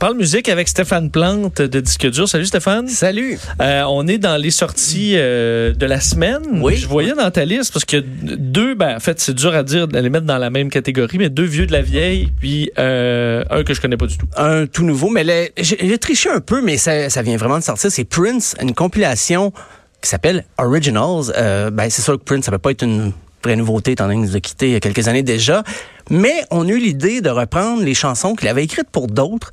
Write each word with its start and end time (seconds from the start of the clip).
Parle 0.00 0.16
musique 0.16 0.48
avec 0.48 0.66
Stéphane 0.66 1.10
Plante 1.10 1.60
de 1.60 1.78
Disque 1.80 2.08
Dur. 2.10 2.26
Salut 2.26 2.46
Stéphane. 2.46 2.88
Salut. 2.88 3.38
Euh, 3.60 3.82
on 3.86 4.06
est 4.08 4.16
dans 4.16 4.38
les 4.38 4.50
sorties 4.50 5.12
euh, 5.16 5.74
de 5.74 5.84
la 5.84 6.00
semaine. 6.00 6.40
Oui. 6.62 6.76
Je 6.76 6.88
voyais 6.88 7.12
dans 7.12 7.30
ta 7.30 7.44
liste 7.44 7.70
parce 7.74 7.84
que 7.84 7.98
deux, 7.98 8.74
ben, 8.74 8.96
en 8.96 9.00
fait, 9.00 9.20
c'est 9.20 9.34
dur 9.34 9.54
à 9.54 9.62
dire 9.62 9.88
de 9.88 9.98
les 9.98 10.08
mettre 10.08 10.24
dans 10.24 10.38
la 10.38 10.48
même 10.48 10.70
catégorie, 10.70 11.18
mais 11.18 11.28
deux 11.28 11.44
vieux 11.44 11.66
de 11.66 11.72
la 11.72 11.82
vieille, 11.82 12.32
puis 12.40 12.70
euh, 12.78 13.44
un 13.50 13.62
que 13.62 13.74
je 13.74 13.80
connais 13.82 13.98
pas 13.98 14.06
du 14.06 14.16
tout. 14.16 14.26
Un 14.38 14.66
tout 14.66 14.84
nouveau, 14.86 15.10
mais 15.10 15.22
le- 15.22 15.48
j'ai 15.58 15.76
j'ai 15.78 15.98
triché 15.98 16.30
un 16.30 16.40
peu, 16.40 16.62
mais 16.62 16.78
ça, 16.78 17.10
ça 17.10 17.20
vient 17.20 17.36
vraiment 17.36 17.58
de 17.58 17.64
sortir. 17.64 17.92
C'est 17.92 18.04
Prince, 18.04 18.56
une 18.62 18.72
compilation 18.72 19.52
qui 20.00 20.08
s'appelle 20.08 20.46
Originals. 20.56 21.30
Euh, 21.36 21.70
ben, 21.70 21.90
c'est 21.90 22.00
sûr 22.00 22.18
que 22.18 22.24
Prince, 22.24 22.46
ça 22.46 22.50
peut 22.52 22.58
pas 22.58 22.70
être 22.70 22.84
une 22.84 23.12
vraie 23.44 23.56
nouveauté, 23.56 23.92
étant 23.92 24.04
donné 24.06 24.16
qu'il 24.20 24.30
nous 24.30 24.36
a 24.36 24.40
quittés 24.40 24.68
il 24.68 24.72
y 24.72 24.76
a 24.76 24.80
quelques 24.80 25.08
années 25.08 25.22
déjà. 25.22 25.62
Mais 26.08 26.44
on 26.50 26.66
a 26.66 26.70
eu 26.70 26.78
l'idée 26.78 27.20
de 27.20 27.28
reprendre 27.28 27.82
les 27.82 27.94
chansons 27.94 28.34
qu'il 28.34 28.48
avait 28.48 28.64
écrites 28.64 28.88
pour 28.90 29.06
d'autres, 29.06 29.52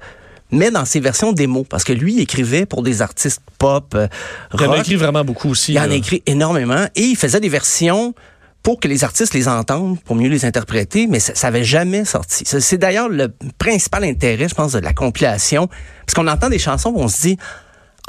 mais 0.51 0.71
dans 0.71 0.85
ses 0.85 0.99
versions 0.99 1.33
démo. 1.33 1.63
Parce 1.63 1.83
que 1.83 1.93
lui, 1.93 2.15
il 2.15 2.19
écrivait 2.21 2.65
pour 2.65 2.83
des 2.83 3.01
artistes 3.01 3.41
pop, 3.59 3.93
euh, 3.95 4.07
Il 4.53 4.61
en 4.61 4.65
a 4.65 4.67
rock. 4.67 4.79
écrit 4.79 4.95
vraiment 4.95 5.23
beaucoup 5.23 5.49
aussi. 5.49 5.73
Il 5.73 5.79
en 5.79 5.83
a 5.89 5.93
écrit 5.95 6.23
énormément 6.25 6.85
et 6.95 7.03
il 7.03 7.15
faisait 7.15 7.39
des 7.39 7.49
versions 7.49 8.13
pour 8.63 8.79
que 8.79 8.87
les 8.87 9.03
artistes 9.05 9.33
les 9.33 9.47
entendent, 9.47 9.97
pour 10.01 10.15
mieux 10.15 10.27
les 10.27 10.43
interpréter, 10.43 11.07
mais 11.07 11.19
ça, 11.19 11.33
ça 11.35 11.47
avait 11.47 11.63
jamais 11.63 12.03
sorti. 12.03 12.43
C'est 12.45 12.77
d'ailleurs 12.77 13.07
le 13.07 13.33
principal 13.57 14.03
intérêt, 14.03 14.49
je 14.49 14.55
pense, 14.55 14.73
de 14.73 14.79
la 14.79 14.91
compilation, 14.93 15.67
parce 16.05 16.13
qu'on 16.15 16.27
entend 16.27 16.49
des 16.49 16.59
chansons 16.59 16.89
où 16.89 16.99
on 16.99 17.07
se 17.07 17.21
dit, 17.21 17.37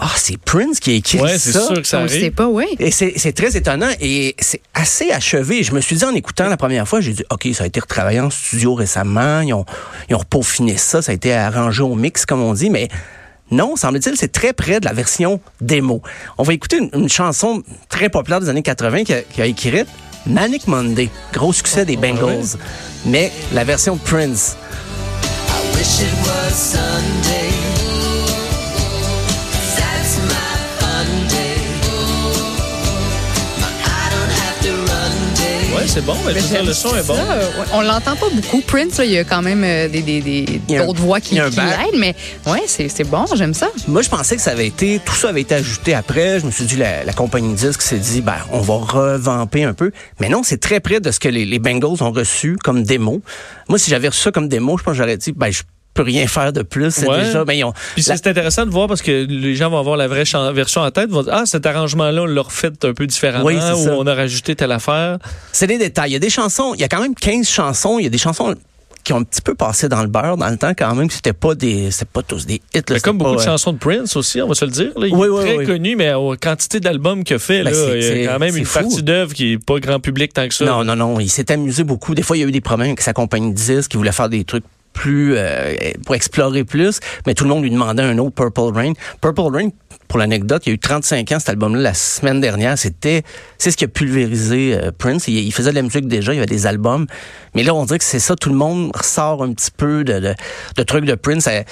ah, 0.01 0.13
c'est 0.17 0.39
Prince 0.39 0.79
qui 0.79 0.91
a 0.91 0.95
écrit 0.95 1.21
Ouais, 1.21 1.39
c'est 1.39 1.51
ça. 1.51 1.67
sûr 1.67 1.75
que 1.83 1.87
ça 1.87 1.99
On 1.99 2.03
le 2.05 2.09
sait 2.09 2.31
pas, 2.31 2.47
oui. 2.47 2.67
Et 2.79 2.93
c'est 2.93 3.33
très 3.33 3.57
étonnant 3.57 3.91
et 4.01 4.37
c'est 4.39 4.61
assez 4.73 5.11
achevé. 5.11 5.65
Je 5.65 5.73
me 5.73 5.81
suis 5.81 5.97
dit 5.97 6.05
en 6.05 6.15
écoutant 6.15 6.49
la 6.49 6.57
première 6.57 6.87
fois, 6.87 7.01
j'ai 7.01 7.13
dit 7.13 7.25
OK, 7.31 7.49
ça 7.53 7.65
a 7.65 7.67
été 7.67 7.81
retravaillé 7.81 8.21
en 8.21 8.31
studio 8.31 8.75
récemment, 8.75 9.41
ils 9.41 9.53
ont 9.55 9.65
ils 10.09 10.15
ont 10.15 10.23
peaufiné 10.23 10.77
ça, 10.77 11.03
ça 11.03 11.11
a 11.11 11.15
été 11.17 11.33
arrangé 11.35 11.83
au 11.83 11.97
mix 11.97 12.27
comme 12.27 12.43
on 12.43 12.55
dit, 12.55 12.71
mais 12.71 12.89
non, 13.51 13.75
semble-t-il, 13.75 14.17
c'est 14.17 14.31
très 14.31 14.53
près 14.53 14.79
de 14.79 14.85
la 14.85 14.93
version 14.93 15.41
démo. 15.61 16.01
On 16.37 16.45
va 16.45 16.53
écouter 16.53 16.79
une, 16.79 16.91
une 16.95 17.09
chanson 17.09 17.63
très 17.89 18.09
populaire 18.09 18.41
des 18.41 18.49
années 18.51 18.63
80 18.63 19.03
qui 19.05 19.15
a, 19.15 19.23
qui 19.23 19.43
a 19.43 19.47
écrite 19.47 19.89
Manic 20.27 20.69
Monday, 20.69 21.09
gros 21.33 21.53
succès 21.53 21.85
des 21.85 21.97
Bengals, 21.97 22.57
mais 23.05 23.33
la 23.53 23.65
version 23.65 23.97
de 23.97 24.01
Prince. 24.01 24.57
wish 25.75 26.03
it 26.03 26.13
was 26.25 26.53
Sunday. 26.55 27.78
C'est 35.89 36.05
bon, 36.05 36.15
mais 36.27 36.35
le 36.35 36.73
son 36.73 36.95
est 36.97 37.07
bon. 37.07 37.15
Ça, 37.15 37.33
euh, 37.33 37.41
ouais. 37.61 37.67
On 37.73 37.81
l'entend 37.81 38.15
pas 38.17 38.29
beaucoup, 38.33 38.61
Prince. 38.61 38.99
là. 38.99 39.05
Il 39.05 39.11
y 39.13 39.19
a 39.19 39.25
quand 39.25 39.43
même 39.43 39.65
euh, 39.65 39.89
des, 39.89 40.03
des, 40.03 40.21
des- 40.21 40.61
d'autres 40.69 41.01
voix 41.01 41.21
qui, 41.21 41.31
qui 41.31 41.37
l'aident, 41.41 41.99
mais 41.99 42.15
ouais, 42.47 42.63
c'est 42.67 42.89
c'est 42.89 43.05
bon, 43.05 43.25
j'aime 43.35 43.55
ça. 43.55 43.69
Moi, 43.89 44.03
je 44.03 44.09
pensais 44.09 44.37
que 44.37 44.43
ça 44.43 44.51
avait 44.53 44.67
été, 44.67 45.01
tout 45.05 45.15
ça 45.15 45.31
avait 45.31 45.41
été 45.41 45.55
ajouté 45.55 45.95
après. 45.95 46.41
Je 46.41 46.47
me 46.47 46.51
suis 46.51 46.65
dit, 46.65 46.77
la, 46.77 47.05
la 47.05 47.13
compagnie 47.13 47.53
de 47.53 47.57
disques 47.59 47.83
s'est 47.83 47.99
dit, 47.99 48.21
ben, 48.21 48.37
on 48.53 48.61
va 48.61 48.75
revamper 48.75 49.65
un 49.65 49.73
peu. 49.75 49.91
Mais 50.21 50.29
non, 50.29 50.43
c'est 50.45 50.59
très 50.61 50.81
près 50.81 51.01
de 51.01 51.11
ce 51.11 51.19
que 51.21 51.29
les, 51.29 51.45
les 51.45 51.59
Bengals 51.59 52.03
ont 52.03 52.13
reçu 52.13 52.57
comme 52.63 52.83
démo. 52.83 53.23
Moi, 53.69 53.79
si 53.79 53.91
j'avais 53.91 54.09
reçu 54.09 54.21
ça 54.21 54.31
comme 54.31 54.49
démo, 54.49 54.77
je 54.79 54.83
pense 54.85 54.93
que 54.93 54.99
j'aurais 54.99 55.17
dit, 55.17 55.33
ben, 55.33 55.51
je 55.51 55.63
peux 55.99 56.09
rien 56.09 56.27
faire 56.27 56.53
de 56.53 56.63
plus. 56.63 56.91
C'est 56.93 57.09
Ouais. 57.09 57.25
déjà, 57.25 57.45
ben, 57.45 57.65
ont, 57.65 57.73
Puis 57.95 58.05
la- 58.07 58.17
c'est 58.17 58.27
intéressant 58.29 58.65
de 58.67 58.71
voir 58.71 58.87
parce 58.89 59.03
que 59.03 59.27
les 59.29 59.55
gens 59.57 59.69
vont 59.71 59.79
avoir 59.79 59.97
la 59.97 60.07
vraie 60.09 60.25
version 60.53 60.81
en 60.81 60.91
tête, 60.91 61.11
vont 61.11 61.23
dire 61.23 61.33
ah 61.35 61.45
cet 61.47 61.67
arrangement-là 61.67 62.23
on 62.23 62.27
l'a 62.27 62.43
refait 62.43 62.71
un 62.85 62.95
peu 62.95 63.07
différemment 63.07 63.45
Oui, 63.45 63.57
ou 63.57 63.89
on 63.91 64.07
a 64.07 64.15
rajouté 64.15 64.55
telle 64.57 64.73
affaire. 64.73 65.19
c'est 65.53 65.67
des 65.67 65.79
détails. 65.79 66.11
Il 66.11 66.13
y 66.15 66.17
a 66.17 66.21
des 66.21 66.31
chansons, 66.31 66.73
il 66.75 66.81
y 66.81 66.85
a 66.85 66.89
quand 66.89 67.01
même 67.01 67.15
15 67.15 67.49
chansons. 67.49 67.99
Il 67.99 68.05
y 68.05 68.07
a 68.07 68.11
des 68.11 68.19
chansons 68.19 68.55
qui 69.05 69.13
ont 69.15 69.19
un 69.19 69.23
petit 69.23 69.41
peu 69.41 69.55
passé 69.55 69.89
dans 69.89 70.03
le 70.03 70.09
beurre 70.09 70.37
dans 70.37 70.51
le 70.51 70.57
temps 70.59 70.73
quand 70.77 70.95
même. 70.95 71.09
C'était 71.09 71.33
pas 71.33 71.55
des, 71.55 71.91
c'était 71.91 72.05
pas 72.13 72.23
tous 72.23 72.45
des 72.47 72.61
hits. 72.75 72.83
là. 72.89 73.01
Comme 73.01 73.17
beaucoup 73.17 73.31
pas, 73.31 73.37
de 73.37 73.43
euh, 73.43 73.45
chansons 73.53 73.73
de 73.73 73.79
Prince 73.79 74.17
aussi, 74.17 74.43
on 74.43 74.49
va 74.49 74.55
se 74.55 74.65
le 74.67 74.71
dire. 74.71 74.91
Là, 74.97 75.07
il 75.07 75.15
Oui, 75.15 75.27
est 75.27 75.31
oui, 75.31 75.41
très 75.45 75.57
oui. 75.57 75.67
connu, 75.67 75.97
mais 75.97 76.13
aux 76.13 76.37
quantité 76.37 76.79
d'albums 76.79 77.25
qu'il 77.25 77.37
a 77.37 77.39
fait, 77.39 77.63
Ben, 77.63 77.73
là, 77.73 77.95
il 77.97 78.23
y 78.23 78.27
a 78.27 78.33
quand 78.35 78.39
même 78.39 78.57
une 78.57 78.65
fou. 78.67 78.81
partie 78.81 79.03
d'œuvre 79.03 79.33
qui 79.33 79.53
est 79.53 79.65
pas 79.65 79.79
grand 79.79 79.99
public 80.01 80.35
tant 80.35 80.47
que 80.47 80.55
ça. 80.55 80.65
Non, 80.67 80.85
non, 80.85 80.95
non. 80.97 81.21
Il 81.21 81.31
s'est 81.31 81.51
amusé 81.51 81.85
beaucoup. 81.85 82.15
Des 82.15 82.23
fois, 82.23 82.37
il 82.37 82.41
y 82.41 82.45
a 82.45 82.47
eu 82.47 82.53
des 82.53 82.61
problèmes 82.61 82.89
avec 82.89 83.01
sa 83.01 83.13
compagnie 83.15 83.51
de 83.53 83.57
disques. 83.57 83.95
Il 83.95 83.97
voulait 83.97 84.13
faire 84.13 84.29
des 84.29 84.45
trucs 84.45 84.65
plus 84.93 85.35
euh, 85.37 85.75
pour 86.05 86.15
explorer 86.15 86.65
plus, 86.65 87.01
mais 87.27 87.35
tout 87.35 87.45
le 87.45 87.51
monde 87.51 87.63
lui 87.63 87.71
demandait 87.71 88.03
un 88.03 88.19
autre 88.19 88.35
Purple 88.35 88.73
Rain. 88.75 88.93
Purple 89.21 89.55
Rain, 89.55 89.69
pour 90.09 90.19
l'anecdote, 90.19 90.63
il 90.67 90.71
y 90.71 90.73
a 90.73 90.75
eu 90.75 90.79
35 90.79 91.33
ans 91.33 91.39
cet 91.39 91.51
album-là 91.51 91.81
la 91.81 91.95
semaine 91.95 92.41
dernière. 92.41 92.77
C'était 92.79 93.23
c'est 93.59 93.71
ce 93.71 93.77
qui 93.77 93.85
a 93.85 93.89
pulvérisé 93.89 94.75
euh, 94.75 94.91
Prince. 94.97 95.29
Il, 95.29 95.39
il 95.39 95.53
faisait 95.53 95.71
de 95.71 95.75
la 95.77 95.83
musique 95.83 96.09
déjà, 96.09 96.33
il 96.33 96.37
y 96.37 96.39
avait 96.39 96.47
des 96.47 96.67
albums, 96.67 97.07
mais 97.55 97.63
là 97.63 97.75
on 97.75 97.85
dirait 97.85 97.99
que 97.99 98.05
c'est 98.05 98.19
ça. 98.19 98.35
Tout 98.35 98.49
le 98.49 98.57
monde 98.57 98.91
ressort 98.95 99.43
un 99.43 99.53
petit 99.53 99.71
peu 99.71 100.05
de, 100.05 100.19
de, 100.19 100.35
de 100.77 100.83
trucs 100.83 101.05
de 101.05 101.15
Prince. 101.15 101.47
Euh, 101.49 101.63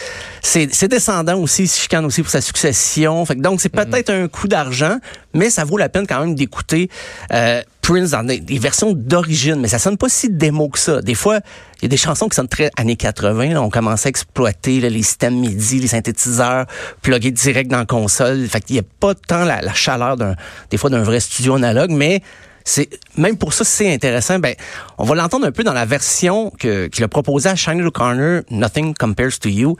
C'est 0.43 0.73
c'est 0.73 0.89
descendant 0.89 1.39
aussi, 1.39 1.65
il 1.65 1.69
se 1.69 1.81
chicane 1.81 2.05
aussi 2.05 2.23
pour 2.23 2.31
sa 2.31 2.41
succession. 2.41 3.25
Fait 3.25 3.37
que 3.37 3.41
donc 3.41 3.61
c'est 3.61 3.69
peut-être 3.69 4.11
un 4.11 4.29
coup 4.29 4.49
d'argent, 4.49 4.99
mais 5.35 5.51
ça 5.51 5.65
vaut 5.65 5.79
la 5.79 5.89
peine 5.89 6.07
quand 6.07 6.21
même 6.21 6.35
d'écouter. 6.35 6.91
Euh, 7.33 7.63
Prince 7.87 8.11
dans 8.11 8.25
des, 8.25 8.41
des 8.41 8.59
versions 8.59 8.93
d'origine, 8.93 9.61
mais 9.61 9.69
ça 9.69 9.79
sonne 9.79 9.97
pas 9.97 10.09
si 10.09 10.29
démo 10.29 10.69
que 10.69 10.79
ça. 10.79 11.01
Des 11.03 11.15
fois, 11.15 11.39
il 11.79 11.83
y 11.83 11.85
a 11.85 11.89
des 11.89 11.97
chansons 11.97 12.29
qui 12.29 12.35
sonnent 12.35 12.49
très 12.49 12.69
années 12.77 12.97
80. 12.97 13.51
Là, 13.51 13.63
on 13.63 13.71
commençait 13.71 14.09
à 14.09 14.11
exploiter 14.11 14.81
là, 14.81 14.89
les 14.89 15.05
systèmes 15.05 15.39
MIDI, 15.39 15.79
les 15.79 15.87
synthétiseurs, 15.87 16.67
plugués 17.01 17.31
direct 17.31 17.71
dans 17.71 17.79
la 17.79 17.87
console. 17.87 18.26
Fait 18.49 18.61
qu'il 18.61 18.75
n'y 18.75 18.81
a 18.81 18.85
pas 19.01 19.15
tant 19.15 19.45
la, 19.45 19.75
chaleur 19.75 20.17
d'un, 20.17 20.35
des 20.71 20.77
fois 20.77 20.91
d'un 20.91 21.03
vrai 21.03 21.21
studio 21.21 21.55
analogue, 21.55 21.91
mais 21.91 22.23
c'est 22.65 22.89
même 23.17 23.37
pour 23.37 23.53
ça 23.53 23.65
c'est 23.65 23.93
intéressant. 23.93 24.39
Ben, 24.39 24.55
on 24.99 25.05
va 25.05 25.15
l'entendre 25.15 25.47
un 25.47 25.53
peu 25.53 25.65
dans 25.65 25.73
la 25.73 25.85
version 25.85 26.53
que 26.59 26.89
qu'il 26.89 27.05
a 27.05 27.09
proposée 27.09 27.49
à 27.49 27.57
Shiny 27.57 27.83
O'Connor, 27.83 28.43
Nothing 28.51 28.95
Compares 28.95 29.39
to 29.41 29.49
You. 29.49 29.77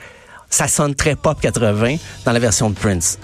Ça 0.51 0.69
sonne 0.69 0.95
très 0.95 1.17
pop 1.17 1.41
80 1.41 1.97
dans 2.25 2.33
la 2.33 2.39
version 2.39 2.71
de 2.71 2.75
Prince. 2.75 3.19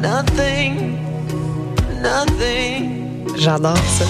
Nothing 0.00 0.98
nothing 2.02 2.57
J'adore 3.48 3.76
ça. 3.76 4.04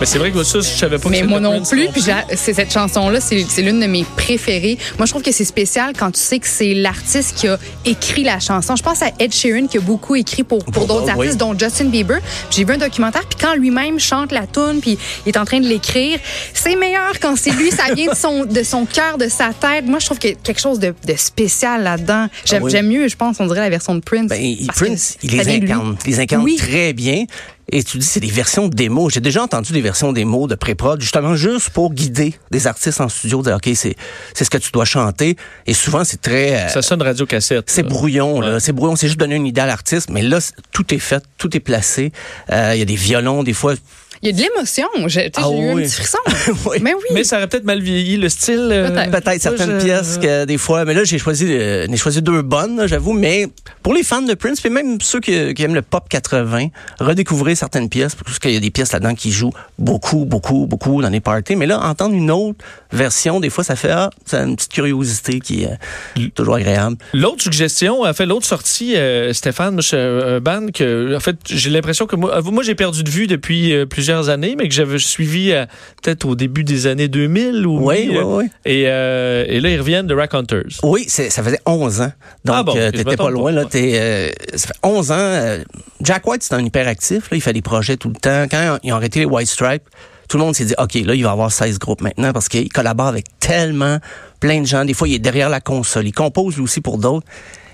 Mais 0.00 0.06
c'est 0.06 0.18
vrai 0.20 0.30
que 0.30 0.44
ça, 0.44 0.60
je 0.60 0.64
savais 0.64 0.96
pas 0.96 1.02
que 1.06 1.08
Mais 1.08 1.16
c'était 1.16 1.28
moi 1.28 1.40
non 1.40 1.54
Prince 1.56 1.70
plus, 1.70 1.88
puis 1.88 2.04
c'est 2.36 2.54
cette 2.54 2.72
chanson-là, 2.72 3.20
c'est 3.20 3.44
c'est 3.48 3.62
l'une 3.62 3.80
de 3.80 3.86
mes 3.88 4.04
préférées. 4.16 4.78
Moi, 4.96 5.06
je 5.06 5.10
trouve 5.10 5.22
que 5.24 5.32
c'est 5.32 5.44
spécial 5.44 5.92
quand 5.98 6.12
tu 6.12 6.20
sais 6.20 6.38
que 6.38 6.46
c'est 6.46 6.72
l'artiste 6.72 7.34
qui 7.36 7.48
a 7.48 7.58
écrit 7.84 8.22
la 8.22 8.38
chanson. 8.38 8.76
Je 8.76 8.82
pense 8.84 9.02
à 9.02 9.08
Ed 9.18 9.34
Sheeran 9.34 9.66
qui 9.66 9.78
a 9.78 9.80
beaucoup 9.80 10.14
écrit 10.14 10.44
pour, 10.44 10.62
pour 10.64 10.72
Pour 10.72 10.86
d'autres 10.86 11.08
artistes, 11.10 11.32
oui. 11.32 11.36
dont 11.38 11.58
Justin 11.58 11.86
Bieber. 11.86 12.20
J'ai 12.52 12.62
vu 12.64 12.74
un 12.74 12.78
documentaire, 12.78 13.26
puis 13.26 13.40
quand 13.40 13.56
lui-même 13.56 13.98
chante 13.98 14.30
la 14.30 14.46
tune, 14.46 14.78
puis 14.80 14.96
il 15.26 15.30
est 15.30 15.36
en 15.36 15.44
train 15.44 15.58
de 15.58 15.66
l'écrire, 15.66 16.20
c'est 16.54 16.76
meilleur 16.76 17.18
quand 17.20 17.34
c'est 17.36 17.50
lui, 17.50 17.72
ça 17.72 17.92
vient 17.92 18.12
de 18.12 18.16
son 18.16 18.44
de 18.44 18.62
son 18.62 18.84
cœur, 18.86 19.18
de 19.18 19.28
sa 19.28 19.46
tête. 19.52 19.84
Moi, 19.86 19.98
je 19.98 20.04
trouve 20.06 20.18
qu'il 20.20 20.30
y 20.30 20.34
a 20.34 20.36
quelque 20.44 20.60
chose 20.60 20.78
de, 20.78 20.94
de 21.08 21.14
spécial 21.16 21.82
là-dedans. 21.82 22.28
J'aime 22.44 22.62
Ah 22.62 22.70
oui. 22.72 22.82
mieux, 22.84 23.08
je 23.08 23.16
pense, 23.16 23.38
on 23.40 23.46
dirait 23.48 23.58
la 23.62 23.68
version 23.70 23.96
de 23.96 24.00
Prince. 24.00 24.28
Ben, 24.28 24.38
que 24.40 24.72
Prince, 24.76 25.16
il 25.24 25.32
les 25.32 25.48
incarne. 25.56 25.96
Il 26.06 26.12
les 26.12 26.20
incarne 26.20 26.44
Oui. 26.44 26.54
très 26.54 26.92
bien. 26.92 27.24
Et 27.70 27.82
tu 27.82 27.98
dis, 27.98 28.06
c'est 28.06 28.20
des 28.20 28.30
versions 28.30 28.68
de 28.68 28.74
démos. 28.74 29.12
J'ai 29.12 29.20
déjà 29.20 29.42
entendu 29.42 29.72
des 29.72 29.80
versions 29.82 30.12
démos 30.12 30.48
de 30.48 30.54
pré-prod, 30.54 31.00
justement, 31.00 31.36
juste 31.36 31.70
pour 31.70 31.92
guider 31.92 32.34
des 32.50 32.66
artistes 32.66 33.00
en 33.00 33.08
studio, 33.08 33.42
dire, 33.42 33.56
OK, 33.56 33.68
c'est, 33.74 33.94
c'est 34.32 34.44
ce 34.44 34.50
que 34.50 34.56
tu 34.58 34.70
dois 34.72 34.86
chanter. 34.86 35.36
Et 35.66 35.74
souvent, 35.74 36.02
c'est 36.04 36.20
très, 36.20 36.54
euh, 36.54 36.68
Ça 36.68 36.80
sonne 36.80 37.02
radio 37.02 37.26
cassette. 37.26 37.68
c'est 37.68 37.82
brouillon, 37.82 38.40
là. 38.40 38.58
C'est 38.58 38.72
brouillon. 38.72 38.96
C'est 38.96 39.08
juste 39.08 39.20
donner 39.20 39.36
une 39.36 39.46
idée 39.46 39.60
à 39.60 39.66
l'artiste. 39.66 40.08
Mais 40.10 40.22
là, 40.22 40.38
tout 40.72 40.94
est 40.94 40.98
fait, 40.98 41.22
tout 41.36 41.54
est 41.56 41.60
placé. 41.60 42.12
Euh, 42.50 42.72
Il 42.74 42.78
y 42.78 42.82
a 42.82 42.86
des 42.86 42.96
violons, 42.96 43.42
des 43.42 43.52
fois. 43.52 43.74
Il 44.22 44.28
y 44.28 44.32
a 44.32 44.32
de 44.36 44.40
l'émotion. 44.42 44.88
J'ai 45.06 45.20
sais, 45.20 45.32
Ah 45.36 45.42
j'ai 45.50 45.58
eu 45.58 45.72
oui. 45.74 45.82
un 45.82 45.86
petit 45.86 45.94
frisson. 45.94 46.18
Oui. 46.66 46.78
Mais 46.82 46.94
oui. 46.94 47.02
Mais 47.14 47.24
ça 47.24 47.36
aurait 47.36 47.46
peut-être 47.46 47.64
mal 47.64 47.80
vieilli 47.80 48.16
le 48.16 48.28
style. 48.28 48.68
euh, 48.72 48.88
Peut-être. 49.10 49.40
Certaines 49.40 49.78
je- 49.80 49.84
pièces 49.84 50.18
que 50.18 50.44
des 50.44 50.58
fois, 50.58 50.84
mais 50.84 50.94
là 50.94 51.04
j'ai 51.04 51.18
choisi, 51.18 51.46
euh, 51.50 51.86
choisi 51.96 52.22
deux 52.22 52.42
bonnes, 52.42 52.86
j'avoue. 52.86 53.12
Mais 53.12 53.46
pour 53.82 53.94
les 53.94 54.02
fans 54.02 54.22
de 54.22 54.34
Prince, 54.34 54.60
puis 54.60 54.70
même 54.70 55.00
ceux 55.00 55.20
qui, 55.20 55.54
qui 55.54 55.62
aiment 55.62 55.74
le 55.74 55.82
pop 55.82 56.08
80, 56.08 56.68
redécouvrez 57.00 57.54
certaines 57.54 57.88
pièces 57.88 58.14
parce 58.14 58.38
qu'il 58.38 58.52
y 58.52 58.56
a 58.56 58.60
des 58.60 58.70
pièces 58.70 58.92
là-dedans 58.92 59.14
qui 59.14 59.30
jouent 59.30 59.52
beaucoup, 59.78 60.24
beaucoup, 60.24 60.66
beaucoup 60.66 61.00
dans 61.02 61.10
les 61.10 61.20
parties. 61.20 61.54
Mais 61.56 61.66
là, 61.66 61.80
entendre 61.80 62.14
une 62.14 62.30
autre 62.30 62.58
version, 62.92 63.38
des 63.40 63.50
fois, 63.50 63.62
ça 63.64 63.76
fait 63.76 63.90
ah, 63.90 64.10
c'est 64.24 64.38
une 64.38 64.56
petite 64.56 64.72
curiosité 64.72 65.40
qui 65.40 65.64
est 65.64 65.70
euh, 66.18 66.28
toujours 66.34 66.54
agréable. 66.56 66.96
L'autre 67.14 67.42
suggestion, 67.42 68.02
a 68.04 68.12
fait 68.14 68.26
l'autre 68.26 68.46
sortie, 68.46 68.96
euh, 68.96 69.32
Stéphane, 69.32 69.80
un 69.92 70.40
band 70.40 70.66
que, 70.74 71.14
en 71.16 71.20
fait, 71.20 71.36
j'ai 71.46 71.70
l'impression 71.70 72.06
que 72.06 72.16
moi, 72.16 72.40
moi 72.42 72.62
j'ai 72.62 72.74
perdu 72.74 73.04
de 73.04 73.10
vue 73.10 73.26
depuis 73.26 73.74
plusieurs 73.86 74.07
plusieurs 74.08 74.30
années, 74.30 74.54
mais 74.56 74.68
que 74.68 74.74
j'avais 74.74 74.98
suivi 74.98 75.52
euh, 75.52 75.66
peut-être 76.02 76.24
au 76.24 76.34
début 76.34 76.64
des 76.64 76.86
années 76.86 77.08
2000 77.08 77.66
ou 77.66 77.86
Oui, 77.86 78.06
oui, 78.10 78.16
euh, 78.16 78.22
oui. 78.24 78.44
Et, 78.64 78.84
euh, 78.86 79.44
et 79.46 79.60
là, 79.60 79.68
ils 79.68 79.78
reviennent 79.78 80.06
de 80.06 80.14
Rack 80.14 80.32
Hunters. 80.32 80.64
Oui, 80.82 81.04
ça 81.08 81.42
faisait 81.42 81.60
11 81.66 82.00
ans. 82.00 82.12
Donc, 82.46 82.56
Ah 82.58 82.62
bon, 82.62 82.74
euh, 82.74 82.90
t'étais 82.90 83.16
pas 83.16 83.28
loin. 83.28 83.52
pas. 83.52 83.60
Là, 83.62 83.68
euh, 83.74 84.30
ça 84.54 84.68
fait 84.68 84.74
11 84.82 85.10
ans. 85.12 85.14
euh, 85.18 85.62
Jack 86.00 86.26
White, 86.26 86.42
c'est 86.42 86.54
un 86.54 86.64
hyperactif. 86.64 87.30
Là, 87.30 87.36
il 87.36 87.42
fait 87.42 87.52
des 87.52 87.60
projets 87.60 87.98
tout 87.98 88.08
le 88.08 88.14
temps. 88.14 88.46
Quand 88.50 88.78
ils 88.82 88.92
ont 88.92 88.96
arrêté 88.96 89.20
les 89.20 89.26
White 89.26 89.48
Stripes, 89.48 89.82
tout 90.30 90.38
le 90.38 90.44
monde 90.44 90.54
s'est 90.54 90.64
dit, 90.64 90.74
OK, 90.78 90.94
là, 90.94 91.14
il 91.14 91.22
va 91.22 91.32
avoir 91.32 91.52
16 91.52 91.78
groupes 91.78 92.00
maintenant 92.00 92.32
parce 92.32 92.48
qu'il 92.48 92.70
collabore 92.70 93.08
avec 93.08 93.26
tellement 93.40 93.98
plein 94.40 94.62
de 94.62 94.66
gens. 94.66 94.86
Des 94.86 94.94
fois, 94.94 95.06
il 95.06 95.14
est 95.16 95.18
derrière 95.18 95.50
la 95.50 95.60
console. 95.60 96.06
Il 96.06 96.12
compose 96.12 96.56
lui 96.56 96.62
aussi 96.62 96.80
pour 96.80 96.96
d'autres. 96.96 97.26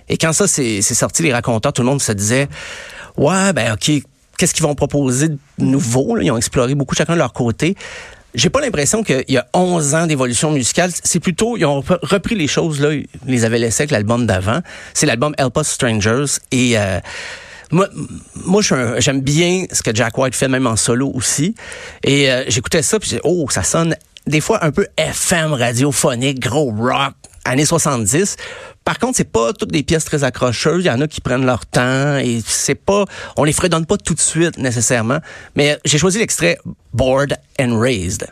Et 0.08 0.16
quand 0.19 0.32
ça, 0.32 0.48
c'est 0.48 0.82
sorti, 0.82 1.22
les 1.22 1.32
raconteurs, 1.32 1.72
tout 1.72 1.82
le 1.82 1.86
monde 1.88 2.02
se 2.02 2.10
disait, 2.12 2.48
ouais, 3.16 3.52
ben 3.52 3.72
OK, 3.75 4.02
qu'est-ce 4.38 4.54
qu'ils 4.54 4.64
vont 4.64 4.75
proposer 4.75 5.28
de 5.28 5.38
nouveau? 5.58 6.19
Ils 6.19 6.31
ont 6.31 6.36
exploré 6.36 6.75
beaucoup 6.75 6.94
chacun 6.94 7.14
de 7.14 7.19
leur 7.19 7.32
côté. 7.32 7.76
J'ai 8.34 8.50
pas 8.50 8.60
l'impression 8.60 9.04
qu'il 9.04 9.25
y 9.28 9.36
a 9.36 9.46
11 9.54 9.94
ans 9.94 10.06
d'évolution 10.06 10.50
musicale. 10.50 10.90
C'est 11.04 11.20
plutôt, 11.20 11.56
ils 11.56 11.64
ont 11.64 11.81
re- 11.81 11.98
repris 12.02 12.34
les 12.34 12.48
choses, 12.48 12.81
là, 12.81 12.92
ils 12.92 13.06
les 13.26 13.44
avaient 13.44 13.60
laissées 13.60 13.82
avec 13.82 13.92
l'album 13.92 14.26
d'avant. 14.26 14.60
C'est 14.92 15.06
l'album 15.06 15.34
Help 15.38 15.56
Us 15.58 15.69
Strangers. 15.69 16.25
Et 16.50 16.76
euh, 16.76 16.98
moi, 17.70 17.88
moi 18.34 18.60
j'aime 18.98 19.20
bien 19.20 19.66
ce 19.70 19.82
que 19.82 19.94
Jack 19.94 20.19
White 20.19 20.34
fait, 20.34 20.48
même 20.48 20.66
en 20.66 20.75
solo 20.75 21.12
aussi. 21.14 21.54
Et 22.02 22.31
euh, 22.31 22.42
j'écoutais 22.48 22.82
ça, 22.82 22.98
puis 22.98 23.08
j'ai 23.10 23.20
oh, 23.22 23.46
ça 23.50 23.62
sonne 23.62 23.94
des 24.26 24.40
fois 24.40 24.64
un 24.64 24.72
peu 24.72 24.86
FM 24.96 25.52
radiophonique, 25.52 26.40
gros 26.40 26.72
rock, 26.72 27.14
années 27.44 27.66
70. 27.66 28.36
Par 28.84 28.98
contre, 28.98 29.16
c'est 29.16 29.31
pas 29.31 29.52
toutes 29.52 29.72
des 29.72 29.82
pièces 29.82 30.04
très 30.04 30.25
accrocheuses. 30.25 30.84
Il 30.84 30.88
y 30.88 30.90
en 30.90 31.00
a 31.00 31.08
qui 31.08 31.20
prennent 31.20 31.46
leur 31.46 31.64
temps 31.64 32.19
et 32.19 32.40
c'est 32.46 32.75
pas, 32.75 33.06
on 33.36 33.44
les 33.44 33.52
fredonne 33.52 33.86
pas 33.86 33.96
tout 33.96 34.14
de 34.14 34.20
suite 34.20 34.58
nécessairement. 34.58 35.19
Mais 35.56 35.78
j'ai 35.84 35.98
choisi 35.98 36.19
l'extrait 36.19 36.58
Bored 36.92 37.36
and 37.58 37.78
Raised. 37.78 38.26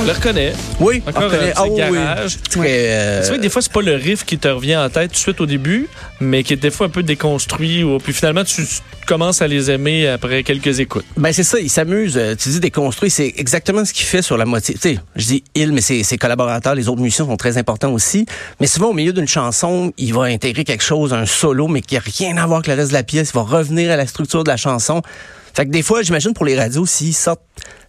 On 0.00 0.04
le 0.04 0.12
reconnaît. 0.12 0.52
Oui, 0.80 1.02
Encore 1.06 1.24
on 1.24 1.26
reconnaît. 1.26 1.48
un 1.50 1.52
petit 1.52 1.56
Ah 1.56 1.64
oui, 1.90 1.98
garage. 1.98 2.38
Euh, 2.56 3.20
C'est 3.22 3.28
vrai 3.28 3.36
que 3.36 3.42
des 3.42 3.50
fois, 3.50 3.60
c'est 3.60 3.72
pas 3.72 3.82
le 3.82 3.94
riff 3.96 4.24
qui 4.24 4.38
te 4.38 4.48
revient 4.48 4.76
en 4.76 4.88
tête 4.88 5.08
tout 5.10 5.14
de 5.16 5.18
suite 5.18 5.40
au 5.42 5.46
début, 5.46 5.88
mais 6.20 6.42
qui 6.42 6.54
est 6.54 6.56
des 6.56 6.70
fois 6.70 6.86
un 6.86 6.90
peu 6.90 7.02
déconstruit. 7.02 7.84
Ou, 7.84 7.98
puis 7.98 8.14
finalement, 8.14 8.42
tu 8.44 8.62
commences 9.06 9.42
à 9.42 9.46
les 9.46 9.70
aimer 9.70 10.08
après 10.08 10.42
quelques 10.42 10.80
écoutes. 10.80 11.04
Ben 11.18 11.32
c'est 11.34 11.42
ça, 11.42 11.60
il 11.60 11.68
s'amuse. 11.68 12.14
euh, 12.16 12.34
Tu 12.34 12.48
dis 12.48 12.60
déconstruit, 12.60 13.10
c'est 13.10 13.34
exactement 13.36 13.84
ce 13.84 13.92
qu'il 13.92 14.06
fait 14.06 14.22
sur 14.22 14.38
la 14.38 14.46
moitié. 14.46 14.74
Tu 14.76 14.80
sais, 14.80 14.98
je 15.16 15.26
dis 15.26 15.44
il, 15.54 15.72
mais 15.72 15.82
ses, 15.82 16.02
ses 16.02 16.16
collaborateurs, 16.16 16.74
les 16.74 16.88
autres 16.88 17.02
musiciens 17.02 17.26
sont 17.26 17.36
très 17.36 17.58
importants 17.58 17.92
aussi. 17.92 18.24
Mais 18.60 18.66
souvent 18.66 18.88
au 18.88 18.94
milieu 18.94 19.12
d'une 19.12 19.28
chanson, 19.28 19.92
il 19.98 20.14
va 20.14 20.22
intégrer 20.22 20.64
quelque 20.64 20.84
chose, 20.84 21.12
un 21.12 21.26
solo, 21.26 21.68
mais 21.68 21.82
qui 21.82 21.98
a 21.98 22.00
rien 22.00 22.38
à 22.38 22.46
voir 22.46 22.58
avec 22.60 22.68
le 22.68 22.74
reste 22.74 22.88
de 22.88 22.94
la 22.94 23.02
pièce. 23.02 23.32
Il 23.34 23.36
va 23.36 23.42
revenir 23.42 23.90
à 23.90 23.96
la 23.96 24.06
structure 24.06 24.44
de 24.44 24.48
la 24.48 24.56
chanson. 24.56 25.02
Fait 25.54 25.66
que 25.66 25.70
des 25.70 25.82
fois, 25.82 26.02
j'imagine 26.02 26.32
pour 26.34 26.44
les 26.44 26.56
radios, 26.56 26.86
s'ils 26.86 27.14
sortent 27.14 27.40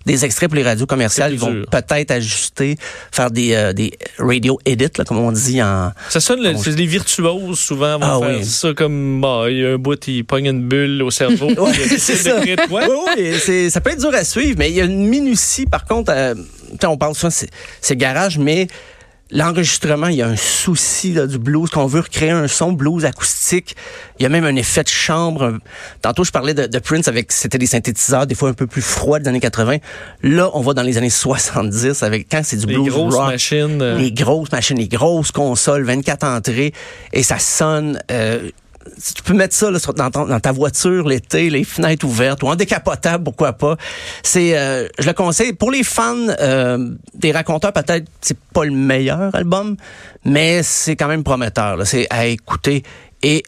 des 0.05 0.25
extraits 0.25 0.49
pour 0.49 0.55
les 0.55 0.63
radios 0.63 0.87
commerciales, 0.87 1.31
ils 1.33 1.39
vont 1.39 1.61
peut-être 1.69 2.09
ajuster, 2.09 2.75
faire 3.11 3.29
des, 3.29 3.53
euh, 3.53 3.71
des 3.71 3.91
radio 4.17 4.57
edits, 4.65 4.87
là, 4.97 5.03
comme 5.05 5.19
on 5.19 5.31
dit 5.31 5.61
en. 5.61 5.91
Ça 6.09 6.19
sonne, 6.19 6.41
le- 6.41 6.57
c'est 6.57 6.71
les 6.75 6.87
virtuoses 6.87 7.59
souvent 7.59 7.99
vont 7.99 8.05
Ah 8.05 8.19
faire 8.27 8.37
oui. 8.39 8.45
ça 8.45 8.73
comme, 8.73 9.21
bah, 9.21 9.43
il 9.49 9.57
y 9.59 9.65
a 9.65 9.73
un 9.73 9.77
bout, 9.77 10.07
il 10.07 10.25
pogne 10.25 10.47
une 10.47 10.67
bulle 10.67 11.03
au 11.03 11.11
cerveau. 11.11 11.51
Ouais, 11.57 11.73
c'est 11.99 12.15
ça. 12.15 12.41
quoi? 12.67 12.81
Oui, 12.89 12.95
oui, 13.17 13.33
c'est- 13.39 13.69
ça 13.69 13.79
peut 13.79 13.91
être 13.91 13.99
dur 13.99 14.13
à 14.13 14.23
suivre, 14.23 14.55
mais 14.57 14.69
il 14.71 14.75
y 14.75 14.81
a 14.81 14.85
une 14.85 15.05
minutie, 15.07 15.67
par 15.67 15.85
contre, 15.85 16.11
euh, 16.15 16.33
on 16.83 16.97
parle 16.97 17.13
souvent, 17.13 17.29
c'est 17.29 17.49
c'est 17.79 17.95
garage, 17.95 18.39
mais 18.39 18.67
l'enregistrement, 19.31 20.07
il 20.07 20.15
y 20.17 20.21
a 20.21 20.27
un 20.27 20.35
souci 20.35 21.13
là, 21.13 21.25
du 21.27 21.37
blues, 21.37 21.69
qu'on 21.69 21.85
veut 21.85 22.01
recréer 22.01 22.31
un 22.31 22.47
son 22.47 22.71
blues 22.73 23.05
acoustique. 23.05 23.75
Il 24.19 24.23
y 24.23 24.25
a 24.25 24.29
même 24.29 24.45
un 24.45 24.55
effet 24.55 24.83
de 24.83 24.89
chambre. 24.89 25.57
Tantôt, 26.01 26.23
je 26.23 26.31
parlais 26.31 26.53
de, 26.53 26.65
de 26.67 26.79
Prince 26.79 27.07
avec, 27.07 27.31
c'était 27.31 27.57
des 27.57 27.65
synthétiseurs, 27.65 28.27
des 28.27 28.35
fois 28.35 28.49
un 28.49 28.53
peu 28.53 28.67
plus 28.67 28.81
froids 28.81 29.19
des 29.19 29.27
années 29.29 29.39
80. 29.39 29.77
Là, 30.23 30.49
on 30.53 30.61
va 30.61 30.73
dans 30.73 30.83
les 30.83 30.97
années 30.97 31.09
70 31.09 32.03
avec, 32.03 32.27
quand 32.29 32.41
c'est 32.43 32.57
du 32.57 32.65
Les 32.67 32.73
blues 32.75 32.89
grosses 32.89 33.15
rock. 33.15 33.27
machines. 33.31 33.81
euh, 33.81 33.97
Les 33.97 34.11
grosses 34.11 34.51
machines, 34.51 34.77
les 34.77 34.87
grosses 34.87 35.31
consoles, 35.31 35.83
24 35.83 36.23
entrées, 36.25 36.73
et 37.13 37.23
ça 37.23 37.39
sonne. 37.39 37.99
euh, 38.11 38.49
si 38.97 39.13
tu 39.13 39.23
peux 39.23 39.33
mettre 39.33 39.55
ça 39.55 39.69
là, 39.71 39.79
dans, 39.95 40.11
ton- 40.11 40.25
dans 40.25 40.39
ta 40.39 40.51
voiture 40.51 41.07
l'été, 41.07 41.49
les 41.49 41.63
fenêtres 41.63 42.05
ouvertes 42.05 42.43
ou 42.43 42.47
en 42.47 42.55
décapotable, 42.55 43.23
pourquoi 43.23 43.53
pas. 43.53 43.77
C'est, 44.23 44.57
euh, 44.57 44.87
je 44.99 45.07
le 45.07 45.13
conseille 45.13 45.53
pour 45.53 45.71
les 45.71 45.83
fans 45.83 46.15
euh, 46.39 46.89
des 47.13 47.31
raconteurs. 47.31 47.73
Peut-être 47.73 48.05
c'est 48.21 48.37
pas 48.53 48.65
le 48.65 48.71
meilleur 48.71 49.33
album, 49.35 49.75
mais 50.25 50.63
c'est 50.63 50.95
quand 50.95 51.07
même 51.07 51.23
prometteur. 51.23 51.77
C'est 51.85 52.07
à 52.09 52.25
écouter 52.25 52.83
et 53.23 53.43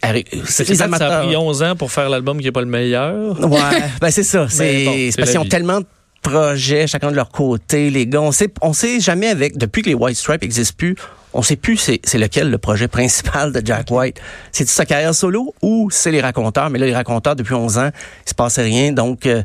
c'est 0.46 0.68
les 0.70 0.76
ça, 0.76 0.80
ça 0.80 0.84
a 0.84 0.88
amateurs- 0.88 1.26
pris 1.28 1.36
11 1.36 1.64
ans 1.64 1.76
pour 1.76 1.92
faire 1.92 2.10
l'album 2.10 2.40
qui 2.40 2.48
est 2.48 2.52
pas 2.52 2.62
le 2.62 2.68
meilleur. 2.68 3.40
Ouais, 3.50 3.60
ben 4.02 4.12
c'est 4.12 4.24
ça. 4.24 4.48
C'est 4.50 4.86
bon, 4.86 5.10
parce 5.18 5.32
qu'ils 5.32 5.40
ont 5.40 5.46
tellement 5.46 5.80
de 5.82 5.86
projets, 6.22 6.88
chacun 6.88 7.12
de 7.12 7.16
leur 7.16 7.30
côté, 7.30 7.90
les 7.90 8.08
gars. 8.08 8.22
On 8.22 8.32
sait, 8.32 8.54
on 8.62 8.72
sait 8.72 9.00
jamais 9.00 9.28
avec, 9.28 9.58
depuis 9.58 9.82
que 9.82 9.90
les 9.90 9.96
White 9.96 10.16
Stripes 10.18 10.44
existent 10.44 10.76
plus, 10.78 10.96
on 11.34 11.42
sait 11.42 11.56
plus 11.56 11.78
c'est 11.78 12.18
lequel 12.18 12.50
le 12.50 12.58
projet 12.58 12.88
principal 12.88 13.52
de 13.52 13.62
Jack 13.66 13.90
White. 13.90 14.20
C'est 14.52 14.68
sa 14.68 14.86
carrière 14.86 15.16
solo 15.16 15.54
ou 15.62 15.90
c'est 15.92 16.12
les 16.12 16.22
raconteurs? 16.22 16.70
Mais 16.70 16.80
là, 16.80 16.86
les 16.86 16.96
raconteurs, 16.96 17.36
depuis 17.36 17.54
11 17.54 17.78
ans, 17.78 17.90
il 18.26 18.30
se 18.30 18.36
passait 18.36 18.64
rien. 18.64 18.92
Donc, 18.92 19.26
euh, 19.26 19.44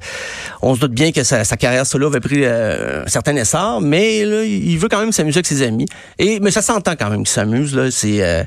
on 0.63 0.75
se 0.75 0.81
doute 0.81 0.93
bien 0.93 1.13
que 1.13 1.25
sa, 1.25 1.45
sa 1.45 1.57
carrière 1.57 1.87
solo 1.87 2.09
avait 2.09 2.21
pris 2.21 2.45
euh, 2.45 3.05
un 3.05 3.09
certain 3.09 3.35
essor, 3.37 3.81
mais 3.81 4.25
là, 4.25 4.45
il 4.45 4.79
veut 4.79 4.89
quand 4.89 5.01
même 5.01 5.13
s'amuser 5.13 5.39
avec 5.39 5.47
ses 5.47 5.63
amis. 5.63 5.87
Et 6.19 6.41
mais 6.41 6.51
ça 6.51 6.63
s'entend 6.63 6.95
quand 6.97 7.11
même 7.11 7.21
qu'il 7.21 7.29
s'amuse. 7.29 7.77
Euh, 7.77 8.45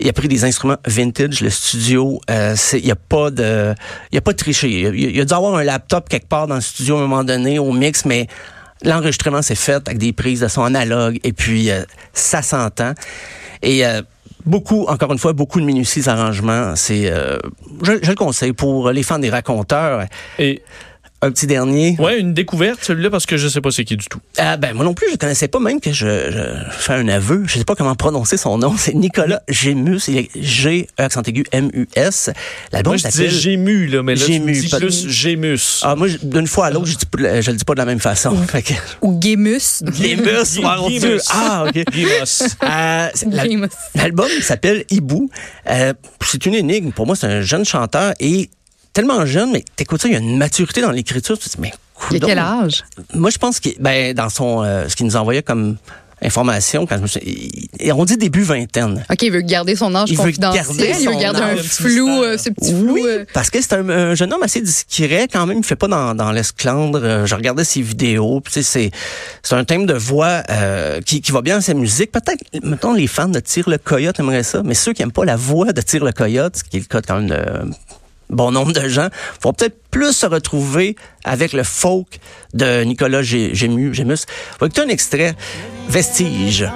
il 0.00 0.08
a 0.08 0.12
pris 0.12 0.28
des 0.28 0.44
instruments 0.44 0.76
vintage, 0.86 1.40
le 1.40 1.50
studio. 1.50 2.20
Euh, 2.30 2.54
il 2.72 2.86
y 2.86 2.90
a 2.90 2.96
pas 2.96 3.30
de, 3.30 3.74
il 4.12 4.14
y 4.14 4.18
a 4.18 4.20
pas 4.20 4.32
de 4.32 4.38
tricher. 4.38 4.68
Il, 4.68 4.94
il 4.94 5.20
a 5.20 5.24
dû 5.24 5.34
avoir 5.34 5.54
un 5.56 5.64
laptop 5.64 6.08
quelque 6.08 6.28
part 6.28 6.46
dans 6.46 6.56
le 6.56 6.60
studio 6.60 6.96
à 6.96 6.98
un 6.98 7.02
moment 7.02 7.24
donné 7.24 7.58
au 7.58 7.72
mix, 7.72 8.04
mais 8.04 8.28
l'enregistrement 8.82 9.42
s'est 9.42 9.54
fait 9.54 9.86
avec 9.86 9.98
des 9.98 10.12
prises 10.12 10.40
de 10.40 10.48
son 10.48 10.62
analogue 10.62 11.18
et 11.24 11.32
puis 11.32 11.70
euh, 11.70 11.82
ça 12.12 12.42
s'entend. 12.42 12.92
Et 13.62 13.84
euh, 13.86 14.02
beaucoup, 14.46 14.84
encore 14.86 15.12
une 15.12 15.18
fois, 15.18 15.32
beaucoup 15.32 15.60
de 15.60 15.64
minutie 15.64 16.00
des 16.00 16.08
arrangements. 16.08 16.76
C'est, 16.76 17.10
euh, 17.10 17.38
je, 17.82 17.92
je 18.02 18.10
le 18.10 18.16
conseille 18.16 18.52
pour 18.52 18.90
les 18.90 19.02
fans 19.02 19.18
des 19.18 19.30
raconteurs. 19.30 20.04
Et 20.38 20.62
Un 21.20 21.32
petit 21.32 21.48
dernier. 21.48 21.96
ouais, 21.98 22.20
une 22.20 22.32
découverte 22.32 22.78
celui-là 22.82 23.10
parce 23.10 23.26
que 23.26 23.36
je 23.36 23.48
sais 23.48 23.60
pas 23.60 23.72
c'est 23.72 23.84
qui 23.84 23.96
du 23.96 24.06
tout. 24.06 24.20
Ah 24.36 24.56
ben 24.56 24.72
moi 24.72 24.84
non 24.84 24.94
plus, 24.94 25.08
je 25.10 25.16
connaissais 25.16 25.48
pas 25.48 25.58
même 25.58 25.80
que 25.80 25.92
je, 25.92 26.06
je 26.30 26.70
fais 26.70 26.92
un 26.92 27.08
aveu. 27.08 27.42
Je 27.46 27.58
sais 27.58 27.64
pas 27.64 27.74
comment 27.74 27.96
prononcer 27.96 28.36
son 28.36 28.56
nom. 28.58 28.74
C'est 28.78 28.94
Nicolas 28.94 29.42
Gémus. 29.48 30.00
Il 30.06 30.18
est 30.18 30.30
G 30.40 30.86
E 30.98 31.02
accent 31.02 31.22
aigu 31.22 31.44
M 31.50 31.70
U 31.74 31.88
S. 31.96 32.30
L'album 32.72 32.92
Moi 32.92 32.96
je 32.98 33.08
disais 33.08 33.24
s'appelle. 33.24 33.40
Gému 33.40 33.86
là, 33.88 34.02
mais 34.04 34.14
là 34.14 34.24
Gému, 34.26 34.52
tu 34.52 34.60
dis 34.60 34.68
pas- 34.68 34.78
plus 34.78 35.08
Gémus. 35.08 35.80
Ah 35.82 35.96
moi 35.96 36.06
d'une 36.22 36.46
fois 36.46 36.66
à 36.66 36.70
l'autre, 36.70 36.86
je 36.86 36.96
dis 36.96 37.06
je 37.42 37.50
le 37.50 37.56
dis 37.56 37.64
pas 37.64 37.74
de 37.74 37.78
la 37.78 37.84
même 37.86 37.98
façon. 38.00 38.36
Fait 38.46 38.62
que 38.62 38.74
Ou 39.02 39.18
Gémus. 39.20 39.82
Gémus, 39.92 40.22
Gé- 40.22 40.62
mon 40.62 40.88
Gémus. 40.88 41.00
Dieu. 41.00 41.18
Ah 41.30 41.64
OK. 41.66 41.82
Guimos. 41.92 42.44
Euh, 42.62 43.08
Gémus. 43.44 43.68
L'album 43.96 44.28
s'appelle 44.40 44.84
Hibou. 44.90 45.28
Euh, 45.68 45.94
c'est 46.24 46.46
une 46.46 46.54
énigme. 46.54 46.92
Pour 46.92 47.06
moi, 47.06 47.16
c'est 47.16 47.26
un 47.26 47.40
jeune 47.40 47.64
chanteur 47.64 48.12
et 48.20 48.50
tellement 48.98 49.24
jeune, 49.26 49.52
mais 49.52 49.64
t'écoutes 49.76 50.02
ça, 50.02 50.08
il 50.08 50.12
y 50.14 50.16
a 50.16 50.18
une 50.18 50.36
maturité 50.38 50.80
dans 50.80 50.90
l'écriture. 50.90 51.38
Tu 51.38 51.48
te 51.48 51.54
dis, 51.54 51.60
mais 51.60 51.70
Il 52.10 52.16
a 52.16 52.18
coudonc. 52.18 52.26
quel 52.26 52.38
âge? 52.40 52.84
Moi, 53.14 53.30
je 53.30 53.38
pense 53.38 53.60
que 53.60 53.68
ben 53.78 54.12
dans 54.12 54.28
son 54.28 54.62
euh, 54.64 54.88
ce 54.88 54.96
qu'il 54.96 55.06
nous 55.06 55.14
envoyait 55.14 55.42
comme 55.44 55.76
information 56.20 56.84
quand 56.84 56.96
je 56.96 57.02
me 57.02 57.06
suis, 57.06 57.68
il- 57.78 57.92
on 57.92 58.04
dit 58.04 58.16
début 58.16 58.42
vingtaine. 58.42 59.04
OK, 59.08 59.22
il 59.22 59.30
veut 59.30 59.40
garder 59.42 59.76
son 59.76 59.94
âge 59.94 60.08
Il 60.10 60.18
veut 60.18 60.32
garder 60.32 60.58
il 61.00 61.06
veut 61.06 61.12
son 61.12 61.16
garder 61.20 61.40
âge. 61.42 61.60
flou, 61.62 62.08
Un 62.08 62.22
petit 62.22 62.24
euh, 62.24 62.38
ce 62.38 62.50
petit 62.50 62.74
Oui, 62.74 63.00
flou. 63.02 63.06
euh. 63.06 63.24
parce 63.32 63.50
que 63.50 63.62
c'est 63.62 63.74
un, 63.74 63.88
un 63.88 64.14
jeune 64.16 64.32
homme 64.32 64.42
assez 64.42 64.60
discret 64.60 65.28
quand 65.32 65.46
même. 65.46 65.58
Il 65.58 65.64
fait 65.64 65.76
pas 65.76 65.86
dans, 65.86 66.16
dans 66.16 66.32
l'esclandre. 66.32 67.24
Je 67.24 67.34
regardais 67.36 67.62
ses 67.62 67.82
vidéos. 67.82 68.40
puis 68.40 68.52
tu 68.52 68.62
sais, 68.64 68.68
c'est 68.68 68.90
c'est 69.44 69.54
un 69.54 69.62
thème 69.64 69.86
de 69.86 69.94
voix 69.94 70.42
euh, 70.50 71.00
qui, 71.02 71.20
qui 71.20 71.30
va 71.30 71.40
bien 71.40 71.58
à 71.58 71.60
sa 71.60 71.74
musique. 71.74 72.10
Peut-être, 72.10 72.42
mettons, 72.64 72.94
les 72.94 73.06
fans 73.06 73.28
de 73.28 73.38
Tire 73.38 73.68
le 73.70 73.78
Coyote 73.78 74.18
aimeraient 74.18 74.42
ça, 74.42 74.62
mais 74.64 74.74
ceux 74.74 74.92
qui 74.94 75.02
aiment 75.02 75.12
pas 75.12 75.24
la 75.24 75.36
voix 75.36 75.72
de 75.72 75.80
Tire 75.82 76.04
le 76.04 76.10
Coyote, 76.10 76.56
ce 76.56 76.64
qui 76.64 76.78
est 76.78 76.80
le 76.80 76.86
cas 76.86 77.00
quand 77.00 77.20
même 77.20 77.28
de 77.28 77.70
bon 78.30 78.50
nombre 78.52 78.72
de 78.72 78.88
gens, 78.88 79.08
vont 79.42 79.52
peut-être 79.52 79.78
plus 79.90 80.12
se 80.12 80.26
retrouver 80.26 80.96
avec 81.24 81.52
le 81.52 81.62
folk 81.62 82.18
de 82.54 82.82
Nicolas 82.84 83.22
Gé- 83.22 83.54
Gému, 83.54 83.94
Gémus. 83.94 84.18
On 84.60 84.66
un 84.78 84.88
extrait, 84.88 85.34
Vestige. 85.88 86.66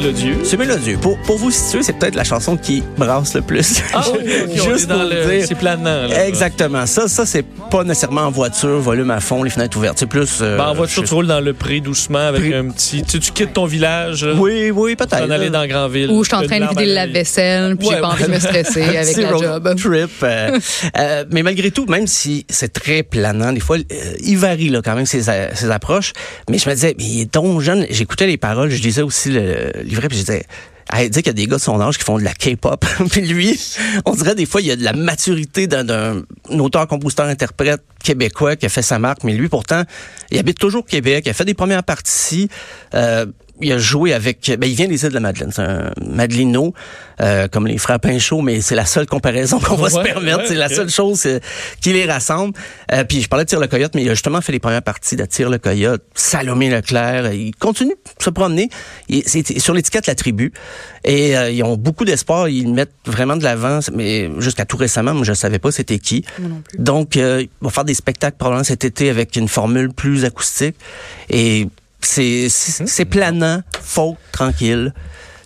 Mélodieux. 0.00 0.36
C'est 0.44 0.56
mélodieux. 0.58 0.98
Pour, 1.00 1.18
pour 1.22 1.38
vous 1.38 1.50
situer, 1.50 1.82
c'est 1.82 1.94
peut-être 1.94 2.14
la 2.16 2.24
chanson 2.24 2.56
qui 2.58 2.82
brasse 2.98 3.32
le 3.34 3.40
plus. 3.40 3.80
Ah, 3.94 4.00
dans 4.06 4.12
pour 4.12 4.18
le- 4.18 5.38
dire. 5.38 5.46
C'est 5.48 5.54
planant. 5.54 6.06
Là. 6.06 6.26
Exactement. 6.28 6.84
Ça, 6.86 7.08
ça 7.08 7.24
c'est 7.24 7.44
pas 7.70 7.82
nécessairement 7.82 8.22
en 8.22 8.30
voiture, 8.30 8.78
volume 8.78 9.10
à 9.10 9.20
fond, 9.20 9.42
les 9.42 9.48
fenêtres 9.50 9.76
ouvertes. 9.78 9.96
C'est 9.98 10.06
plus. 10.06 10.38
euh, 10.42 10.58
Ben, 10.58 10.66
en 10.66 10.74
voiture, 10.74 11.02
je- 11.02 11.08
tu 11.08 11.14
roules 11.14 11.26
dans 11.26 11.40
le 11.40 11.54
pré 11.54 11.80
doucement 11.80 12.18
avec 12.28 12.42
Pré- 12.42 12.54
un 12.54 12.68
petit. 12.68 13.02
Tu, 13.04 13.12
sais, 13.12 13.18
tu 13.20 13.32
quittes 13.32 13.54
ton 13.54 13.64
village. 13.64 14.24
là, 14.24 14.34
Oui, 14.34 14.70
oui, 14.70 14.96
pour 14.96 15.06
peut-être. 15.06 15.26
en 15.26 15.30
aller 15.30 15.48
dans 15.50 15.66
Grandville. 15.66 16.10
Ou 16.10 16.22
je 16.24 16.28
suis 16.28 16.36
en 16.36 16.42
train 16.46 16.60
de 16.60 16.68
vider 16.68 16.86
le 16.86 16.92
lave-vaisselle, 16.94 17.76
puis 17.76 17.88
Ouais, 17.88 17.94
j'ai 17.94 18.00
pas 18.02 18.08
envie 18.08 18.24
de 18.24 18.28
me 18.30 18.38
stresser 18.38 18.82
avec 18.98 19.16
la 19.16 19.30
job. 19.30 19.74
Trip. 19.76 20.10
euh, 20.22 20.58
euh, 20.98 21.24
mais 21.32 21.42
malgré 21.42 21.70
tout, 21.70 21.86
même 21.86 22.06
si 22.06 22.44
c'est 22.50 22.72
très 22.72 23.02
planant, 23.02 23.52
des 23.52 23.60
fois, 23.60 23.78
euh, 23.78 23.94
il 24.22 24.36
varie 24.36 24.68
là, 24.68 24.82
quand 24.84 24.94
même 24.94 25.06
ses, 25.06 25.30
a- 25.30 25.54
ses 25.54 25.70
approches. 25.70 26.12
Mais 26.50 26.58
je 26.58 26.68
me 26.68 26.74
disais, 26.74 26.94
mais 26.98 27.04
il 27.04 27.20
est 27.22 27.32
donc 27.34 27.60
jeune. 27.62 27.86
J'écoutais 27.90 28.26
les 28.26 28.36
paroles, 28.36 28.68
je 28.70 28.82
lisais 28.82 29.02
aussi 29.02 29.30
le 29.30 29.72
livret, 29.86 30.08
puis 30.08 30.18
je 30.18 30.24
disais. 30.24 30.44
Elle 30.92 31.10
dit 31.10 31.18
qu'il 31.18 31.26
y 31.26 31.30
a 31.30 31.32
des 31.32 31.46
gars 31.48 31.56
de 31.56 31.60
son 31.60 31.80
âge 31.80 31.98
qui 31.98 32.04
font 32.04 32.16
de 32.16 32.22
la 32.22 32.32
K-pop. 32.32 32.84
puis 33.10 33.20
lui, 33.22 33.58
on 34.04 34.12
dirait 34.14 34.36
des 34.36 34.46
fois, 34.46 34.60
il 34.60 34.68
y 34.68 34.70
a 34.70 34.76
de 34.76 34.84
la 34.84 34.92
maturité 34.92 35.66
d'un- 35.66 35.82
d'un 35.82 36.22
auteur, 36.60 36.86
compositeur, 36.86 37.26
interprète 37.26 37.82
québécois 38.04 38.54
qui 38.54 38.66
a 38.66 38.68
fait 38.68 38.82
sa 38.82 39.00
marque. 39.00 39.24
Mais 39.24 39.32
lui, 39.34 39.48
pourtant, 39.48 39.82
il 40.30 40.38
habite 40.38 40.58
toujours 40.60 40.82
au 40.82 40.84
Québec. 40.86 41.24
Il 41.26 41.30
a 41.30 41.32
fait 41.32 41.44
des 41.44 41.54
premières 41.54 41.82
parties. 41.82 42.48
Euh, 42.94 43.26
il 43.60 43.72
a 43.72 43.78
joué 43.78 44.12
avec... 44.12 44.50
Ben, 44.58 44.68
il 44.68 44.74
vient 44.76 44.86
des 44.88 45.02
îles 45.02 45.08
de 45.10 45.14
la 45.14 45.20
Madeleine. 45.20 45.50
C'est 45.52 45.62
un 45.62 45.90
Madelino, 46.06 46.74
euh, 47.20 47.48
comme 47.48 47.66
les 47.66 47.78
frères 47.78 48.00
Pinchot, 48.00 48.40
mais 48.42 48.60
c'est 48.60 48.74
la 48.74 48.86
seule 48.86 49.06
comparaison 49.06 49.58
qu'on 49.64 49.76
va 49.76 49.90
se 49.90 49.98
permettre. 50.00 50.38
ouais, 50.38 50.44
c'est 50.46 50.54
la 50.54 50.68
seule 50.68 50.90
chose 50.90 51.22
euh, 51.26 51.38
qui 51.80 51.92
les 51.92 52.04
rassemble. 52.06 52.54
Euh, 52.92 53.04
puis 53.04 53.22
je 53.22 53.28
parlais 53.28 53.44
de 53.44 53.48
Tire 53.48 53.60
le 53.60 53.66
Coyote, 53.66 53.94
mais 53.94 54.02
il 54.02 54.08
a 54.10 54.14
justement 54.14 54.40
fait 54.40 54.52
les 54.52 54.58
premières 54.58 54.82
parties 54.82 55.16
de 55.16 55.24
Tire 55.24 55.48
le 55.50 55.58
Coyote, 55.58 56.02
Salomé 56.14 56.70
Leclerc. 56.70 57.32
Il 57.32 57.54
continue 57.56 57.94
de 58.18 58.22
se 58.22 58.30
promener. 58.30 58.68
Il- 59.08 59.22
C'est 59.26 59.58
sur 59.58 59.74
l'étiquette 59.74 60.06
La 60.06 60.14
Tribu. 60.14 60.52
Et 61.04 61.36
euh, 61.36 61.50
ils 61.50 61.62
ont 61.62 61.76
beaucoup 61.76 62.04
d'espoir. 62.04 62.48
Ils 62.48 62.72
mettent 62.72 62.92
vraiment 63.06 63.36
de 63.36 63.44
l'avant. 63.44 63.80
Mais 63.94 64.28
jusqu'à 64.38 64.64
tout 64.64 64.76
récemment, 64.76 65.14
moi, 65.14 65.24
je 65.24 65.32
savais 65.32 65.58
pas 65.58 65.70
c'était 65.72 65.98
qui. 65.98 66.24
Donc, 66.78 67.16
euh, 67.16 67.42
ils 67.42 67.48
vont 67.60 67.70
faire 67.70 67.84
des 67.84 67.94
spectacles 67.94 68.36
probablement 68.36 68.64
cet 68.64 68.84
été 68.84 69.08
avec 69.10 69.36
une 69.36 69.48
formule 69.48 69.92
plus 69.92 70.24
acoustique. 70.24 70.76
Et 71.30 71.68
c'est 72.06 72.48
c'est 72.48 73.04
planant, 73.04 73.62
folk, 73.82 74.16
tranquille. 74.32 74.92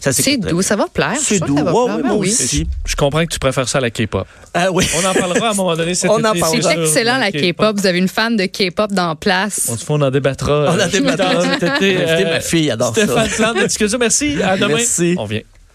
Ça 0.00 0.12
C'est 0.14 0.38
doux, 0.38 0.62
ça 0.62 0.76
va 0.76 0.86
plaire. 0.92 1.16
C'est 1.20 1.40
doux. 1.40 1.58
ça 1.58 1.64
va 1.64 1.72
plaire. 1.72 1.96
Ben 1.98 2.06
moi 2.06 2.16
oui. 2.16 2.28
aussi. 2.30 2.66
Je 2.86 2.96
comprends 2.96 3.22
que 3.26 3.30
tu 3.30 3.38
préfères 3.38 3.68
ça 3.68 3.78
à 3.78 3.80
la 3.82 3.90
K-pop. 3.90 4.26
Ah 4.54 4.72
oui. 4.72 4.86
On 4.96 5.06
en 5.06 5.12
parlera 5.12 5.48
à 5.48 5.50
un 5.50 5.54
moment 5.54 5.76
donné 5.76 5.94
cet 5.94 6.10
On 6.10 6.18
été. 6.18 6.26
en 6.28 6.34
parlera. 6.34 6.70
c'est 6.72 6.80
excellent 6.80 7.18
la 7.18 7.30
K-pop. 7.30 7.78
Vous 7.78 7.86
avez 7.86 7.98
une 7.98 8.08
fan 8.08 8.34
de 8.34 8.46
K-pop 8.46 8.92
dans 8.92 9.14
place. 9.14 9.68
On 9.70 9.76
se 9.76 9.84
fait, 9.84 9.92
on 9.92 10.00
en 10.00 10.10
débattra. 10.10 10.68
On 10.68 10.74
en 10.74 10.78
euh, 10.78 10.86
débattra. 10.88 11.42
cet 11.42 11.62
été. 11.62 11.90
Écoutez, 11.96 12.24
ma 12.24 12.40
fille 12.40 12.70
adore 12.70 12.94
ça. 12.94 13.02
Stéphane 13.04 13.28
Plante 13.28 13.56
de 13.58 13.66
Discussion, 13.66 13.98
merci. 13.98 14.42
À 14.42 14.56
demain. 14.56 14.76
Merci. 14.76 15.16
On 15.18 15.26
vient. 15.26 15.42